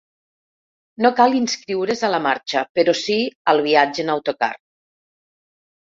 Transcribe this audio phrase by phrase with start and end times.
[1.05, 3.21] No cal inscriure’s a la marxa, però sí
[3.53, 4.53] al viatge en autocar.